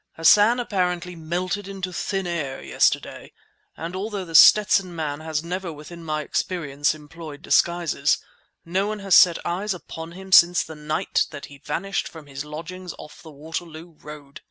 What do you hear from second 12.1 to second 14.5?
his lodgings off the Waterloo Road.